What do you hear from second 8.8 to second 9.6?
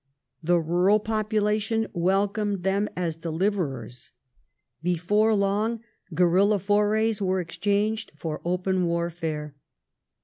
warfare.